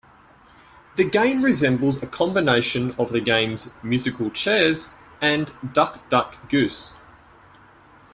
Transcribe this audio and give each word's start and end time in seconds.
The 0.95 1.03
game 1.03 1.43
resembles 1.43 2.01
a 2.01 2.07
combination 2.07 2.95
of 2.97 3.11
the 3.11 3.19
games 3.21 3.71
Musical 3.83 4.31
Chairs 4.31 4.95
and 5.21 5.51
Duck 5.73 6.09
Duck 6.09 6.49
Goose. 6.49 6.89